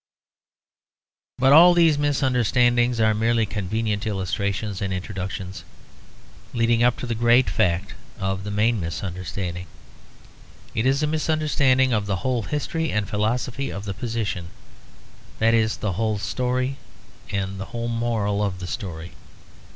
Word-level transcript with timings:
But 1.37 1.53
all 1.53 1.75
these 1.75 1.95
misunderstandings 1.99 2.99
are 2.99 3.13
merely 3.13 3.45
convenient 3.45 4.07
illustrations 4.07 4.81
and 4.81 4.91
introductions, 4.91 5.63
leading 6.55 6.81
up 6.81 6.97
to 6.97 7.05
the 7.05 7.13
great 7.13 7.47
fact 7.51 7.93
of 8.17 8.43
the 8.43 8.49
main 8.49 8.79
misunderstanding. 8.79 9.67
It 10.73 10.87
is 10.87 11.03
a 11.03 11.05
misunderstanding 11.05 11.93
of 11.93 12.07
the 12.07 12.25
whole 12.25 12.41
history 12.41 12.91
and 12.91 13.07
philosophy 13.07 13.69
of 13.69 13.85
the 13.85 13.93
position; 13.93 14.47
that 15.37 15.53
is 15.53 15.77
the 15.77 15.91
whole 15.91 16.15
of 16.15 16.21
the 16.21 16.25
story 16.25 16.77
and 17.29 17.59
the 17.59 17.65
whole 17.65 17.87
moral 17.87 18.43
of 18.43 18.57
the 18.57 18.65
story. 18.65 19.11